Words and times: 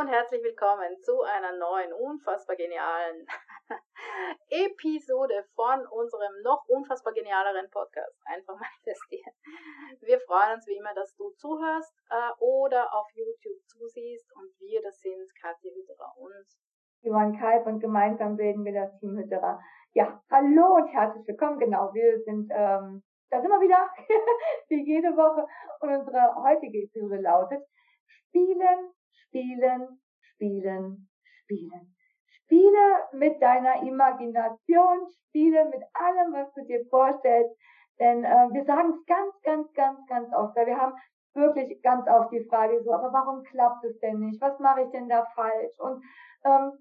und 0.00 0.08
herzlich 0.08 0.42
willkommen 0.42 0.96
zu 1.02 1.20
einer 1.20 1.52
neuen, 1.58 1.92
unfassbar 1.92 2.56
genialen 2.56 3.26
Episode 4.48 5.44
von 5.54 5.84
unserem 5.92 6.40
noch 6.42 6.64
unfassbar 6.68 7.12
genialeren 7.12 7.68
Podcast. 7.68 8.16
Einfach 8.24 8.56
manifestieren. 8.56 9.34
Wir 10.00 10.18
freuen 10.20 10.54
uns 10.54 10.66
wie 10.66 10.78
immer, 10.78 10.94
dass 10.94 11.14
du 11.16 11.28
zuhörst 11.36 11.92
äh, 12.08 12.32
oder 12.38 12.88
auf 12.94 13.10
YouTube 13.12 13.60
zusiehst 13.66 14.24
und 14.36 14.48
wir, 14.58 14.80
das 14.80 15.00
sind 15.00 15.28
Katja 15.36 15.70
Hütterer 15.70 16.14
und 16.16 16.46
Johann 17.02 17.38
Kalb 17.38 17.66
und 17.66 17.80
gemeinsam 17.80 18.36
bilden 18.36 18.64
wir 18.64 18.72
das 18.72 18.96
Team 19.00 19.18
Hütterer. 19.18 19.60
Ja, 19.92 20.18
hallo 20.30 20.76
und 20.76 20.88
herzlich 20.88 21.28
willkommen. 21.28 21.58
Genau, 21.58 21.92
wir 21.92 22.18
sind, 22.24 22.48
ähm, 22.48 23.02
da 23.28 23.42
sind 23.42 23.50
wir 23.50 23.60
wieder, 23.60 23.90
wie 24.68 24.82
jede 24.82 25.14
Woche. 25.14 25.46
Und 25.80 25.90
unsere 25.92 26.36
heutige 26.36 26.84
Episode 26.84 27.20
lautet, 27.20 27.62
Spielen, 28.06 28.94
Spielen, 29.30 30.00
Spielen, 30.20 31.08
Spielen. 31.22 31.94
Spiele 32.26 32.86
mit 33.12 33.40
deiner 33.40 33.80
Imagination, 33.82 35.06
spiele 35.28 35.66
mit 35.66 35.82
allem, 35.94 36.32
was 36.32 36.52
du 36.54 36.64
dir 36.64 36.84
vorstellst. 36.90 37.56
Denn 38.00 38.24
äh, 38.24 38.48
wir 38.50 38.64
sagen 38.64 38.90
es 38.90 39.06
ganz, 39.06 39.40
ganz, 39.42 39.72
ganz, 39.74 40.04
ganz 40.08 40.34
oft, 40.34 40.56
weil 40.56 40.66
wir 40.66 40.76
haben 40.76 40.94
wirklich 41.34 41.80
ganz 41.80 42.08
oft 42.08 42.32
die 42.32 42.44
Frage 42.48 42.82
so, 42.82 42.92
aber 42.92 43.12
warum 43.12 43.44
klappt 43.44 43.84
es 43.84 44.00
denn 44.00 44.18
nicht? 44.18 44.40
Was 44.40 44.58
mache 44.58 44.82
ich 44.82 44.90
denn 44.90 45.08
da 45.08 45.24
falsch? 45.36 45.78
Und 45.78 46.02
ähm, 46.44 46.72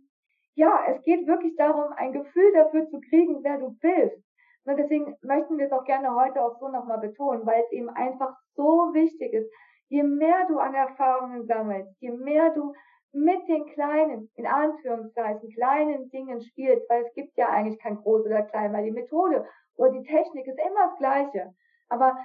ja, 0.56 0.86
es 0.88 1.04
geht 1.04 1.28
wirklich 1.28 1.56
darum, 1.56 1.94
ein 1.98 2.14
Gefühl 2.14 2.52
dafür 2.54 2.90
zu 2.90 3.00
kriegen, 3.00 3.44
wer 3.44 3.60
du 3.60 3.78
bist. 3.80 4.26
Und 4.66 4.78
deswegen 4.78 5.16
möchten 5.22 5.60
wir 5.60 5.68
es 5.68 5.72
auch 5.72 5.84
gerne 5.84 6.16
heute 6.16 6.44
auch 6.44 6.58
so 6.60 6.68
nochmal 6.68 7.00
betonen, 7.00 7.46
weil 7.46 7.62
es 7.62 7.72
eben 7.72 7.90
einfach 7.90 8.36
so 8.56 8.90
wichtig 8.94 9.34
ist, 9.34 9.52
je 9.90 10.04
mehr 10.04 10.46
du 10.48 10.60
an 10.60 10.74
Erfahrungen 10.74 11.46
sammelst, 11.46 11.96
je 12.00 12.12
mehr 12.12 12.52
du 12.54 12.74
mit 13.12 13.48
den 13.48 13.66
kleinen, 13.74 14.30
in 14.36 14.46
Anführungszeichen, 14.46 15.50
kleinen 15.50 16.10
Dingen 16.10 16.42
spielst, 16.42 16.88
weil 16.90 17.04
es 17.04 17.14
gibt 17.14 17.36
ja 17.38 17.50
eigentlich 17.50 17.80
kein 17.80 17.98
groß 17.98 18.26
oder 18.26 18.44
klein, 18.44 18.72
weil 18.72 18.86
die 18.86 18.92
Methode 18.92 19.48
oder 19.76 19.92
die 19.92 20.04
Technik 20.04 20.48
ist 20.48 20.60
immer 20.60 20.90
das 20.90 20.98
Gleiche. 20.98 21.54
Aber 21.90 22.16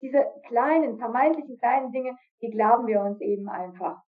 diese 0.00 0.24
kleinen, 0.46 0.98
vermeintlichen 0.98 1.58
kleinen 1.58 1.92
Dinge, 1.92 2.16
die 2.40 2.50
glauben 2.50 2.86
wir 2.86 3.00
uns 3.00 3.20
eben 3.20 3.48
einfach 3.48 4.02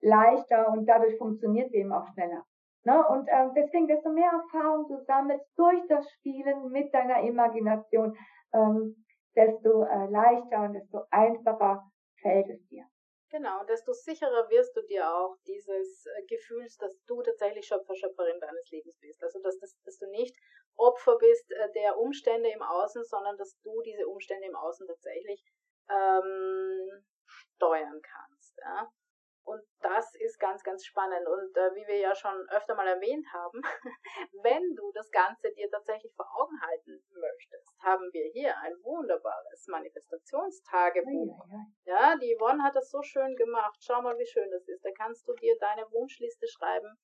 leichter 0.00 0.68
und 0.68 0.86
dadurch 0.86 1.16
funktioniert 1.16 1.68
es 1.68 1.74
eben 1.74 1.92
auch 1.92 2.06
schneller. 2.12 2.44
Ne? 2.84 3.06
Und 3.08 3.28
ähm, 3.30 3.52
deswegen, 3.54 3.86
desto 3.86 4.10
mehr 4.10 4.30
Erfahrung 4.30 4.88
du 4.88 4.98
sammelst 5.04 5.46
durch 5.56 5.80
das 5.88 6.10
Spielen 6.12 6.70
mit 6.70 6.92
deiner 6.92 7.20
Imagination, 7.20 8.16
ähm, 8.52 9.04
desto 9.36 9.84
äh, 9.84 10.06
leichter 10.10 10.64
und 10.64 10.74
desto 10.74 11.02
einfacher 11.10 11.84
fällt 12.22 12.48
es 12.48 12.66
dir. 12.68 12.86
Genau, 13.30 13.64
desto 13.64 13.94
sicherer 13.94 14.50
wirst 14.50 14.76
du 14.76 14.82
dir 14.82 15.08
auch 15.08 15.36
dieses 15.46 16.04
äh, 16.04 16.22
Gefühls, 16.26 16.76
dass 16.76 16.94
du 17.06 17.22
tatsächlich 17.22 17.66
Schöpfer, 17.66 17.94
Schöpferin 17.94 18.38
deines 18.38 18.70
Lebens 18.70 18.98
bist. 19.00 19.22
Also, 19.22 19.40
dass, 19.40 19.58
dass, 19.58 19.80
dass 19.84 19.98
du 19.98 20.06
nicht 20.10 20.36
Opfer 20.76 21.16
bist 21.16 21.50
äh, 21.50 21.72
der 21.72 21.98
Umstände 21.98 22.50
im 22.50 22.62
Außen, 22.62 23.04
sondern 23.04 23.38
dass 23.38 23.58
du 23.62 23.80
diese 23.82 24.06
Umstände 24.06 24.46
im 24.46 24.54
Außen 24.54 24.86
tatsächlich 24.86 25.42
ähm, 25.88 27.04
steuern 27.24 28.02
kannst. 28.02 28.58
Ja? 28.58 28.92
Das 29.82 30.14
ist 30.14 30.38
ganz, 30.38 30.62
ganz 30.62 30.84
spannend. 30.84 31.26
Und 31.26 31.56
äh, 31.56 31.74
wie 31.74 31.86
wir 31.88 31.98
ja 31.98 32.14
schon 32.14 32.48
öfter 32.50 32.74
mal 32.74 32.86
erwähnt 32.86 33.26
haben, 33.32 33.60
wenn 34.42 34.74
du 34.76 34.92
das 34.92 35.10
Ganze 35.10 35.52
dir 35.52 35.68
tatsächlich 35.70 36.14
vor 36.14 36.26
Augen 36.38 36.60
halten 36.60 37.02
möchtest, 37.12 37.68
haben 37.82 38.08
wir 38.12 38.30
hier 38.32 38.56
ein 38.58 38.74
wunderbares 38.82 39.66
Manifestationstagebuch. 39.66 41.46
Ja, 41.84 42.16
die 42.16 42.36
Yvonne 42.38 42.62
hat 42.62 42.76
das 42.76 42.90
so 42.90 43.02
schön 43.02 43.34
gemacht. 43.34 43.76
Schau 43.80 44.00
mal, 44.02 44.16
wie 44.18 44.26
schön 44.26 44.50
das 44.52 44.66
ist. 44.68 44.84
Da 44.84 44.90
kannst 44.96 45.26
du 45.26 45.34
dir 45.34 45.56
deine 45.58 45.90
Wunschliste 45.90 46.46
schreiben 46.46 46.96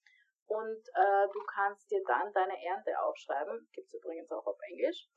und 0.47 0.89
äh, 0.95 1.29
du 1.33 1.41
kannst 1.53 1.91
dir 1.91 2.03
dann 2.07 2.33
deine 2.33 2.65
Ernte 2.65 2.99
aufschreiben. 3.01 3.69
Gibt 3.73 3.89
es 3.89 3.95
übrigens 3.95 4.31
auch 4.31 4.47
auf 4.47 4.59
Englisch. 4.71 5.09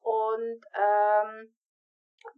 Und 0.00 0.64
ähm, 0.74 1.54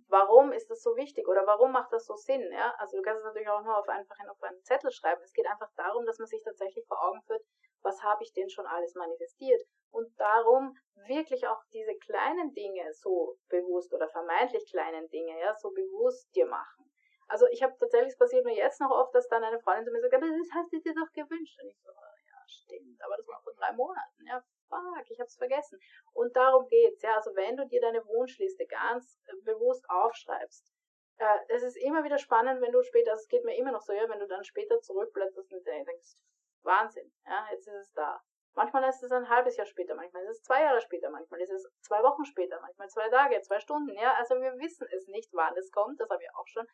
warum 0.09 0.53
ist 0.53 0.71
das 0.71 0.83
so 0.83 0.97
wichtig 0.97 1.29
oder 1.29 1.47
warum 1.47 1.73
macht 1.73 1.93
das 1.93 2.07
so 2.07 2.15
Sinn? 2.17 2.51
Ja? 2.53 2.75
Also 2.79 2.97
du 2.97 3.03
kannst 3.03 3.21
es 3.21 3.27
natürlich 3.27 3.49
auch 3.49 3.63
nur 3.63 3.77
auf 3.77 3.89
einfach 3.89 4.17
auf 4.31 4.43
einen 4.43 4.63
Zettel 4.63 4.91
schreiben. 4.91 5.23
Es 5.23 5.33
geht 5.33 5.47
einfach 5.47 5.71
darum, 5.77 6.07
dass 6.07 6.19
man 6.19 6.27
sich 6.27 6.43
tatsächlich 6.43 6.87
vor 6.87 7.03
Augen 7.03 7.23
führt, 7.23 7.43
was 7.83 8.03
habe 8.03 8.23
ich 8.23 8.33
denn 8.33 8.49
schon 8.49 8.67
alles 8.67 8.95
manifestiert? 8.95 9.63
Und 9.91 10.09
darum 10.19 10.77
wirklich 11.07 11.47
auch 11.47 11.63
diese 11.73 11.95
kleinen 11.99 12.53
Dinge 12.55 12.93
so 12.95 13.37
bewusst 13.49 13.93
oder 13.93 14.09
vermeintlich 14.09 14.69
kleinen 14.71 15.09
Dinge, 15.11 15.39
ja, 15.39 15.55
so 15.57 15.71
bewusst 15.71 16.35
dir 16.35 16.47
machen. 16.47 16.91
Also 17.29 17.47
ich 17.49 17.63
habe 17.63 17.77
tatsächlich, 17.79 18.13
es 18.13 18.19
passiert 18.19 18.45
mir 18.45 18.57
jetzt 18.57 18.81
noch 18.81 18.91
oft, 18.91 19.15
dass 19.15 19.29
dann 19.29 19.45
eine 19.45 19.61
Freundin 19.61 19.85
zu 19.85 19.93
mir 19.93 20.01
sagt, 20.01 20.15
aber 20.15 20.27
das 20.27 20.53
hast 20.55 20.73
du 20.73 20.81
dir 20.81 20.95
doch 20.95 21.11
gewünscht. 21.13 21.59
Und 21.63 21.69
ich 21.69 21.81
so, 21.81 21.91
ja, 21.91 22.39
stimmt, 22.47 23.01
aber 23.03 23.17
das 23.17 23.27
war 23.29 23.41
vor 23.43 23.53
drei 23.55 23.73
Monaten. 23.73 24.27
Ja, 24.27 24.43
fuck, 24.75 25.11
ich 25.11 25.21
hab's 25.21 25.37
vergessen. 25.37 25.79
Und 26.13 26.35
darum 26.37 26.67
geht's, 26.69 27.03
ja. 27.03 27.15
Also 27.15 27.35
wenn 27.35 27.57
du 27.57 27.67
dir 27.67 27.81
deine 27.81 28.05
Wunschliste 28.07 28.67
ganz 28.67 29.21
äh, 29.27 29.37
bewusst 29.43 29.85
aufschreibst, 29.89 30.73
äh, 31.19 31.39
es 31.49 31.63
ist 31.63 31.77
immer 31.77 32.05
wieder 32.05 32.19
spannend, 32.19 32.61
wenn 32.61 32.73
du 32.73 32.83
später, 32.83 33.13
also 33.13 33.23
es 33.23 33.29
geht 33.29 33.45
mir 33.45 33.57
immer 33.57 33.73
noch 33.73 33.83
so, 33.83 33.93
ja, 33.93 34.09
wenn 34.09 34.21
du 34.21 34.27
dann 34.27 34.45
später 34.45 34.81
zurückblätterst 34.81 35.53
und 35.53 35.67
denkst, 35.67 36.17
Wahnsinn, 36.63 37.13
ja, 37.27 37.47
jetzt 37.51 37.69
ist 37.69 37.75
es 37.75 37.93
da. 37.93 38.21
Manchmal 38.57 38.89
ist 38.89 39.03
es 39.03 39.11
ein 39.11 39.29
halbes 39.29 39.57
Jahr 39.57 39.67
später, 39.67 39.97
manchmal 39.97 40.23
ist 40.25 40.39
es 40.39 40.43
zwei 40.43 40.63
Jahre 40.63 40.81
später, 40.81 41.11
manchmal 41.11 41.41
ist 41.41 41.51
es 41.51 41.69
zwei 41.83 42.03
Wochen 42.03 42.25
später, 42.25 42.61
manchmal 42.61 42.89
zwei 42.89 43.09
Tage, 43.09 43.41
zwei 43.43 43.59
Stunden, 43.61 43.95
ja. 43.95 44.15
Also 44.15 44.41
wir 44.41 44.57
wissen 44.59 44.87
es 44.91 45.09
nicht, 45.09 45.31
wann 45.33 45.57
es 45.57 45.71
kommt, 45.71 46.01
das 46.01 46.09
habe 46.09 46.23
ich 46.23 46.31
auch 46.35 46.47
schon 46.47 46.67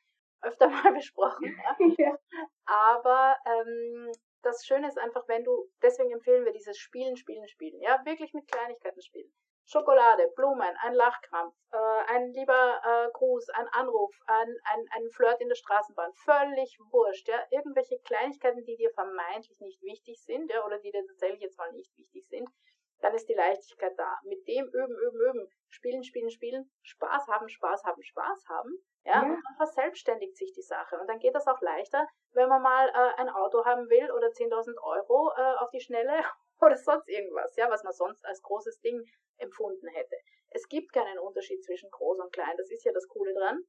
öfter 0.42 0.68
mal 0.68 0.92
besprochen. 0.92 1.44
Ja. 1.44 1.76
ja. 1.98 2.18
Aber 2.66 3.36
ähm, 3.46 4.12
das 4.42 4.64
Schöne 4.64 4.88
ist 4.88 4.98
einfach, 4.98 5.26
wenn 5.28 5.44
du, 5.44 5.70
deswegen 5.82 6.12
empfehlen 6.12 6.44
wir 6.44 6.52
dieses 6.52 6.78
Spielen, 6.78 7.16
Spielen, 7.16 7.46
Spielen. 7.48 7.80
Ja, 7.80 8.00
wirklich 8.04 8.32
mit 8.32 8.50
Kleinigkeiten 8.50 9.02
spielen. 9.02 9.32
Schokolade, 9.66 10.26
Blumen, 10.34 10.76
ein 10.82 10.94
Lachkrampf, 10.94 11.54
äh, 11.70 11.76
ein 12.12 12.32
lieber 12.32 12.80
äh, 12.84 13.10
Gruß, 13.12 13.50
ein 13.50 13.68
Anruf, 13.68 14.12
ein, 14.26 14.56
ein, 14.64 14.88
ein 14.96 15.10
Flirt 15.10 15.40
in 15.40 15.48
der 15.48 15.54
Straßenbahn, 15.54 16.12
völlig 16.14 16.76
wurscht, 16.90 17.28
ja, 17.28 17.40
irgendwelche 17.50 18.00
Kleinigkeiten, 18.00 18.64
die 18.64 18.76
dir 18.76 18.90
vermeintlich 18.90 19.60
nicht 19.60 19.80
wichtig 19.82 20.20
sind, 20.24 20.50
ja, 20.50 20.66
oder 20.66 20.80
die 20.80 20.90
dir 20.90 21.06
tatsächlich 21.06 21.42
jetzt 21.42 21.58
mal 21.58 21.70
nicht 21.70 21.96
wichtig 21.96 22.26
sind, 22.26 22.48
dann 23.00 23.14
ist 23.14 23.28
die 23.28 23.34
Leichtigkeit 23.34 23.92
da. 23.96 24.18
Mit 24.24 24.46
dem 24.46 24.66
üben, 24.66 24.96
üben, 24.96 25.20
üben, 25.20 25.48
spielen, 25.68 26.04
spielen, 26.04 26.30
spielen, 26.30 26.70
Spaß 26.82 27.26
haben, 27.28 27.48
Spaß 27.48 27.84
haben, 27.84 28.02
Spaß 28.02 28.44
haben, 28.48 28.78
ja, 29.04 29.12
ja. 29.12 29.22
und 29.22 29.42
dann 29.42 29.56
verselbstständigt 29.56 30.36
sich 30.36 30.52
die 30.52 30.62
Sache. 30.62 30.98
Und 30.98 31.06
dann 31.08 31.18
geht 31.18 31.34
das 31.34 31.46
auch 31.46 31.60
leichter, 31.60 32.06
wenn 32.32 32.48
man 32.48 32.62
mal 32.62 32.88
äh, 32.88 33.20
ein 33.20 33.28
Auto 33.28 33.64
haben 33.64 33.88
will 33.88 34.10
oder 34.12 34.28
10.000 34.28 34.76
Euro 34.82 35.32
äh, 35.36 35.56
auf 35.58 35.70
die 35.70 35.80
Schnelle 35.80 36.22
oder 36.60 36.76
sonst 36.76 37.08
irgendwas, 37.08 37.56
ja, 37.56 37.70
was 37.70 37.82
man 37.84 37.92
sonst 37.92 38.24
als 38.26 38.42
großes 38.42 38.80
Ding 38.80 39.02
empfunden 39.38 39.88
hätte. 39.88 40.16
Es 40.50 40.68
gibt 40.68 40.92
keinen 40.92 41.18
Unterschied 41.18 41.64
zwischen 41.64 41.90
groß 41.90 42.18
und 42.20 42.32
klein, 42.32 42.56
das 42.56 42.70
ist 42.70 42.84
ja 42.84 42.92
das 42.92 43.08
Coole 43.08 43.32
dran. 43.34 43.64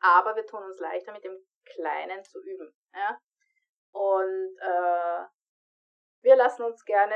Aber 0.00 0.36
wir 0.36 0.46
tun 0.46 0.62
uns 0.62 0.78
leichter, 0.78 1.12
mit 1.12 1.24
dem 1.24 1.36
Kleinen 1.64 2.22
zu 2.24 2.40
üben. 2.42 2.74
Ja? 2.94 3.18
Und 3.92 4.56
äh, 4.60 5.26
wir 6.22 6.36
lassen 6.36 6.62
uns 6.64 6.84
gerne, 6.84 7.14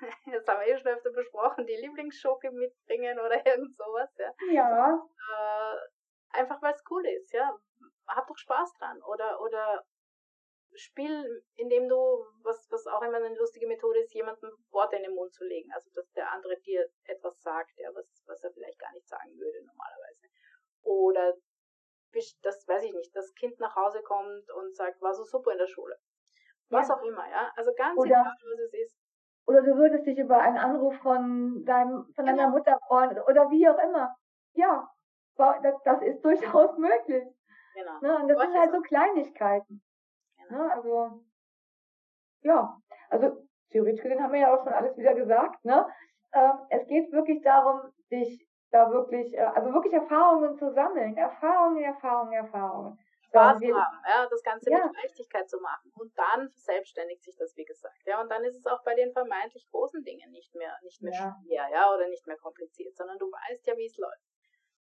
das 0.32 0.46
haben 0.46 0.60
wir 0.60 0.68
eh 0.68 0.78
schon 0.78 0.92
öfter 0.92 1.10
besprochen, 1.10 1.66
die 1.66 1.76
Lieblingsschoke 1.76 2.50
mitbringen 2.50 3.18
oder 3.18 3.44
irgend 3.46 3.74
sowas. 3.76 4.10
Ja. 4.16 4.32
ja. 4.52 5.08
Äh, 5.30 6.38
einfach 6.38 6.60
weil 6.62 6.74
es 6.74 6.84
cool 6.90 7.06
ist, 7.06 7.32
ja. 7.32 7.56
Hab 8.06 8.26
doch 8.26 8.36
Spaß 8.36 8.72
dran. 8.78 9.02
Oder, 9.02 9.40
oder 9.40 9.84
Spiel, 10.74 11.44
indem 11.56 11.88
du, 11.88 11.96
was, 12.42 12.66
was 12.70 12.86
auch 12.86 13.02
immer 13.02 13.16
eine 13.16 13.34
lustige 13.36 13.66
Methode 13.66 14.00
ist, 14.00 14.12
jemandem 14.12 14.50
Worte 14.70 14.96
in 14.96 15.04
den 15.04 15.14
Mund 15.14 15.32
zu 15.32 15.44
legen. 15.44 15.70
Also, 15.72 15.90
dass 15.94 16.10
der 16.12 16.30
andere 16.32 16.58
dir 16.60 16.88
etwas 17.04 17.40
sagt, 17.40 17.72
ja, 17.78 17.88
was, 17.94 18.22
was 18.26 18.42
er 18.42 18.52
vielleicht 18.52 18.78
gar 18.78 18.92
nicht 18.92 19.08
sagen 19.08 19.36
würde 19.38 19.64
normalerweise. 19.64 20.26
Oder, 20.82 21.34
das 22.42 22.68
weiß 22.68 22.84
ich 22.84 22.92
nicht, 22.92 23.14
das 23.16 23.34
Kind 23.34 23.58
nach 23.58 23.74
Hause 23.74 24.02
kommt 24.02 24.50
und 24.50 24.76
sagt, 24.76 25.00
war 25.00 25.14
so 25.14 25.24
super 25.24 25.52
in 25.52 25.58
der 25.58 25.66
Schule. 25.66 25.98
Was 26.70 26.88
ja. 26.88 26.94
auch 26.94 27.02
immer, 27.02 27.28
ja. 27.30 27.50
Also 27.56 27.72
ganz 27.76 27.98
oder, 27.98 28.06
egal, 28.06 28.24
was 28.24 28.60
es 28.66 28.74
ist. 28.74 28.96
Oder 29.46 29.62
du 29.62 29.76
würdest 29.76 30.06
dich 30.06 30.18
über 30.18 30.38
einen 30.38 30.56
Anruf 30.56 30.96
von 30.98 31.64
deinem, 31.64 32.06
von 32.14 32.24
deiner 32.24 32.46
genau. 32.46 32.56
Mutter 32.56 32.78
freuen 32.86 33.18
oder 33.18 33.50
wie 33.50 33.68
auch 33.68 33.78
immer. 33.78 34.16
Ja, 34.54 34.88
das, 35.36 35.74
das 35.84 36.02
ist 36.02 36.24
durchaus 36.24 36.76
möglich. 36.78 37.24
Genau. 37.74 38.00
Ne? 38.00 38.22
Und 38.22 38.28
das 38.28 38.38
sind 38.38 38.58
halt 38.58 38.72
so 38.72 38.80
Kleinigkeiten. 38.80 39.82
Genau. 40.38 40.62
Ne? 40.62 40.72
Also, 40.72 41.20
ja, 42.42 42.76
also 43.10 43.46
theoretisch 43.70 44.02
gesehen 44.02 44.22
haben 44.22 44.32
wir 44.32 44.40
ja 44.40 44.54
auch 44.54 44.62
schon 44.62 44.72
alles 44.72 44.96
wieder 44.96 45.14
gesagt. 45.14 45.64
Ne? 45.64 45.86
Ähm, 46.32 46.52
es 46.70 46.86
geht 46.86 47.12
wirklich 47.12 47.42
darum, 47.42 47.92
sich 48.08 48.46
da 48.70 48.90
wirklich, 48.90 49.34
äh, 49.34 49.40
also 49.40 49.72
wirklich 49.72 49.92
Erfahrungen 49.92 50.56
zu 50.56 50.72
sammeln. 50.72 51.16
Erfahrungen, 51.16 51.82
Erfahrungen, 51.82 52.32
Erfahrungen. 52.32 52.98
Spaß 53.34 53.56
haben, 53.56 54.02
ja, 54.06 54.26
das 54.28 54.42
Ganze 54.42 54.70
ja. 54.70 54.86
mit 54.86 54.94
Leichtigkeit 54.96 55.48
zu 55.50 55.58
machen. 55.58 55.92
Und 55.96 56.16
dann 56.16 56.48
verselbstständigt 56.50 57.22
sich 57.24 57.36
das, 57.36 57.56
wie 57.56 57.64
gesagt. 57.64 58.00
Ja, 58.06 58.20
und 58.20 58.28
dann 58.30 58.44
ist 58.44 58.56
es 58.56 58.66
auch 58.66 58.82
bei 58.84 58.94
den 58.94 59.12
vermeintlich 59.12 59.66
großen 59.70 60.02
Dingen 60.04 60.30
nicht 60.30 60.54
mehr, 60.54 60.78
nicht 60.82 61.02
mehr 61.02 61.12
ja. 61.12 61.36
schwer, 61.42 61.68
ja, 61.72 61.92
oder 61.92 62.08
nicht 62.08 62.26
mehr 62.26 62.36
kompliziert, 62.36 62.96
sondern 62.96 63.18
du 63.18 63.26
weißt 63.26 63.66
ja, 63.66 63.76
wie 63.76 63.86
es 63.86 63.96
läuft. 63.96 64.22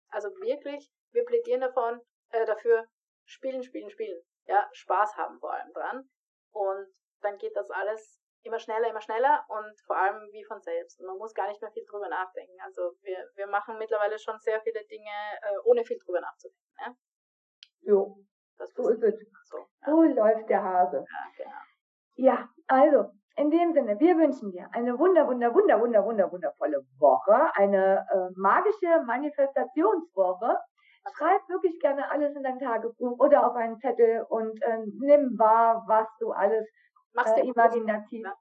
Also 0.09 0.29
wirklich, 0.41 0.91
wir 1.11 1.23
plädieren 1.25 1.61
davon, 1.61 2.01
äh, 2.31 2.45
dafür, 2.45 2.87
spielen, 3.25 3.61
spielen, 3.63 3.89
spielen. 3.91 4.21
Ja, 4.45 4.67
Spaß 4.73 5.15
haben 5.17 5.39
vor 5.39 5.53
allem 5.53 5.71
dran. 5.73 6.09
Und 6.51 6.87
dann 7.21 7.37
geht 7.37 7.55
das 7.55 7.69
alles 7.69 8.19
immer 8.41 8.59
schneller, 8.59 8.89
immer 8.89 9.01
schneller 9.01 9.45
und 9.49 9.79
vor 9.85 9.97
allem 9.97 10.31
wie 10.31 10.43
von 10.45 10.61
selbst. 10.61 10.99
Und 10.99 11.05
man 11.05 11.17
muss 11.17 11.33
gar 11.33 11.47
nicht 11.49 11.61
mehr 11.61 11.71
viel 11.71 11.85
drüber 11.85 12.09
nachdenken. 12.09 12.57
Also 12.61 12.95
wir, 13.01 13.29
wir 13.35 13.47
machen 13.47 13.77
mittlerweile 13.77 14.17
schon 14.17 14.39
sehr 14.39 14.59
viele 14.61 14.83
Dinge, 14.85 15.11
äh, 15.41 15.57
ohne 15.65 15.83
viel 15.83 15.99
drüber 15.99 16.21
nachzudenken. 16.21 16.73
Ne? 16.79 16.97
Jo, 17.81 18.17
das 18.59 18.73
so 18.73 18.89
ist 18.89 19.03
es. 19.03 19.15
So, 19.45 19.57
ja. 19.57 19.87
so 19.87 20.03
läuft 20.03 20.49
der 20.49 20.63
Hase. 20.63 20.97
Ja, 20.97 21.43
genau. 21.43 21.59
Ja, 22.15 22.49
also 22.67 23.11
in 23.37 23.49
dem 23.49 23.73
Sinne, 23.73 23.99
wir 23.99 24.17
wünschen 24.17 24.51
dir 24.51 24.67
eine 24.73 24.99
wunder, 24.99 25.25
wunder, 25.27 25.53
wunder, 25.53 25.79
wunder, 25.79 26.05
wunder, 26.05 26.31
wundervolle 26.31 26.85
Woche, 26.99 27.49
eine 27.55 28.05
äh, 28.11 28.29
magische 28.35 29.01
Manifestationswoche. 29.05 30.57
Schreib 31.17 31.47
wirklich 31.47 31.79
gerne 31.79 32.11
alles 32.11 32.35
in 32.35 32.43
dein 32.43 32.59
Tagebuch 32.59 33.17
oder 33.17 33.47
auf 33.47 33.55
einen 33.55 33.79
Zettel 33.79 34.25
und 34.27 34.61
äh, 34.61 34.79
nimm 34.99 35.39
wahr, 35.39 35.85
was 35.87 36.07
du 36.19 36.31
alles 36.31 36.67
Machst 37.13 37.37
äh, 37.37 37.41
imaginativ. 37.41 38.23
Bewusst, 38.23 38.23
ne? 38.23 38.33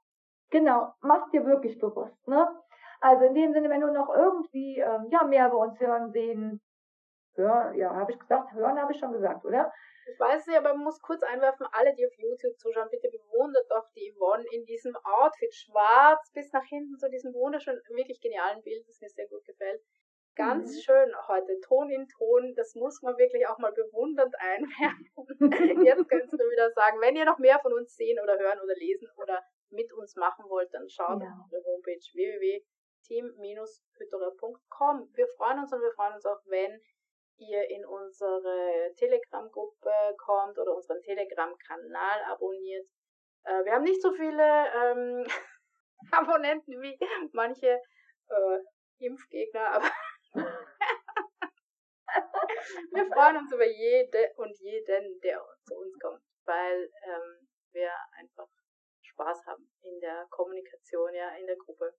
Genau, 0.51 0.93
machst 1.01 1.33
dir 1.33 1.45
wirklich 1.45 1.79
bewusst. 1.79 2.27
Ne? 2.27 2.47
Also 3.01 3.25
in 3.25 3.33
dem 3.33 3.53
Sinne, 3.53 3.69
wenn 3.69 3.81
du 3.81 3.91
noch 3.91 4.13
irgendwie 4.13 4.79
ähm, 4.79 5.07
ja 5.09 5.23
mehr 5.23 5.47
über 5.47 5.59
uns 5.59 5.79
hören, 5.79 6.11
sehen, 6.11 6.61
hören, 7.35 7.75
ja, 7.75 7.95
habe 7.95 8.11
ich 8.11 8.19
gesagt, 8.19 8.51
hören 8.53 8.79
habe 8.79 8.91
ich 8.91 8.99
schon 8.99 9.13
gesagt, 9.13 9.45
oder? 9.45 9.71
Ich 10.19 10.25
weiß 10.27 10.47
nicht, 10.47 10.57
aber 10.57 10.73
man 10.73 10.83
muss 10.83 11.01
kurz 11.01 11.23
einwerfen, 11.23 11.65
alle, 11.71 11.95
die 11.95 12.05
auf 12.05 12.11
YouTube 12.17 12.59
zuschauen, 12.59 12.89
bitte 12.91 13.09
bewundert 13.09 13.71
doch 13.71 13.87
die 13.95 14.13
Yvonne 14.13 14.43
in 14.51 14.65
diesem 14.65 14.93
Outfit, 14.97 15.55
schwarz 15.55 16.29
bis 16.33 16.51
nach 16.51 16.65
hinten, 16.65 16.97
so 16.97 17.07
diesem 17.07 17.33
wunderschönen, 17.33 17.81
wirklich 17.87 18.19
genialen 18.19 18.61
Bild, 18.61 18.85
das 18.85 18.99
mir 18.99 19.07
sehr 19.07 19.29
gut 19.29 19.45
gefällt. 19.45 19.81
Ganz 20.35 20.75
mhm. 20.75 20.81
schön 20.81 21.15
heute, 21.29 21.57
Ton 21.61 21.89
in 21.89 22.05
Ton, 22.09 22.53
das 22.57 22.75
muss 22.75 23.01
man 23.01 23.17
wirklich 23.17 23.47
auch 23.47 23.59
mal 23.59 23.71
bewundernd 23.71 24.35
einwerfen. 24.41 25.85
Jetzt 25.85 26.09
könntest 26.09 26.33
du 26.33 26.37
wieder 26.37 26.69
sagen, 26.71 26.99
wenn 26.99 27.15
ihr 27.15 27.23
noch 27.23 27.39
mehr 27.39 27.59
von 27.59 27.71
uns 27.71 27.95
sehen 27.95 28.19
oder 28.21 28.37
hören 28.37 28.59
oder 28.59 28.75
lesen 28.75 29.07
oder 29.15 29.41
mit 29.69 29.93
uns 29.93 30.17
machen 30.17 30.49
wollt, 30.49 30.73
dann 30.73 30.89
schaut 30.89 31.21
ja. 31.21 31.29
auf 31.29 31.43
unsere 31.45 31.63
Homepage 31.63 32.03
www.team-hütterer.com. 32.13 35.13
Wir 35.13 35.27
freuen 35.37 35.59
uns 35.59 35.71
und 35.71 35.81
wir 35.81 35.93
freuen 35.93 36.15
uns 36.15 36.25
auch, 36.25 36.41
wenn 36.47 36.81
ihr 37.39 37.69
in 37.69 37.85
unsere 37.85 38.93
Telegram-Gruppe 38.95 39.91
kommt 40.17 40.57
oder 40.57 40.75
unseren 40.75 41.01
Telegram-Kanal 41.01 42.23
abonniert. 42.27 42.85
Äh, 43.43 43.63
wir 43.65 43.73
haben 43.73 43.83
nicht 43.83 44.01
so 44.01 44.11
viele 44.11 44.43
ähm, 44.43 45.25
Abonnenten 46.11 46.81
wie 46.81 46.97
manche 47.33 47.67
äh, 48.29 48.59
Impfgegner, 48.99 49.67
aber 49.67 49.89
wir 52.91 53.07
freuen 53.07 53.37
uns 53.37 53.51
über 53.53 53.67
jede 53.67 54.31
und 54.37 54.57
jeden, 54.59 55.19
der 55.21 55.41
zu 55.63 55.75
uns 55.75 55.97
kommt, 55.99 56.21
weil 56.45 56.89
ähm, 57.03 57.47
wir 57.71 57.91
einfach 58.17 58.47
Spaß 59.01 59.45
haben 59.45 59.69
in 59.81 59.99
der 59.99 60.27
Kommunikation, 60.29 61.13
ja, 61.13 61.29
in 61.39 61.47
der 61.47 61.57
Gruppe. 61.57 61.93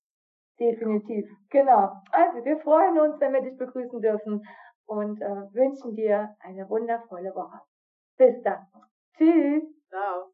Definitiv, 0.58 1.26
genau. 1.48 1.90
Also 2.12 2.44
wir 2.44 2.58
freuen 2.58 2.98
uns, 2.98 3.19
wenn 3.20 3.32
wir 3.32 3.40
dich 3.40 3.56
begrüßen 3.56 4.00
dürfen 4.02 4.46
und 4.90 5.20
äh, 5.22 5.54
wünschen 5.54 5.94
dir 5.94 6.34
eine 6.40 6.69
wundervolle 6.69 7.32
Woche. 7.37 7.60
Bis 8.19 8.42
dann. 8.42 8.66
Tschüss. 9.16 9.62
Ciao. 9.88 10.26